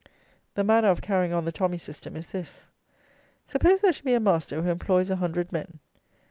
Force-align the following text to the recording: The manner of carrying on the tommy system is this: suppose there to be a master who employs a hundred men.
The 0.55 0.63
manner 0.63 0.87
of 0.89 1.03
carrying 1.03 1.31
on 1.31 1.45
the 1.45 1.51
tommy 1.51 1.77
system 1.77 2.15
is 2.15 2.31
this: 2.31 2.65
suppose 3.45 3.81
there 3.81 3.93
to 3.93 4.03
be 4.03 4.15
a 4.15 4.19
master 4.19 4.59
who 4.63 4.69
employs 4.71 5.11
a 5.11 5.17
hundred 5.17 5.51
men. 5.51 5.77